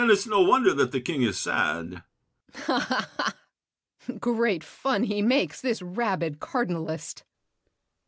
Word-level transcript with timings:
Then 0.01 0.09
it's 0.09 0.25
no 0.25 0.41
wonder 0.41 0.73
that 0.73 0.91
the 0.91 0.99
King 0.99 1.21
is 1.21 1.37
sad. 1.39 2.01
BOUCHAVANNES. 2.65 3.11
Great 4.19 4.63
fun 4.63 5.03
he 5.03 5.21
makes, 5.21 5.61
this 5.61 5.83
rabid 5.83 6.39
cardinalist! 6.39 7.21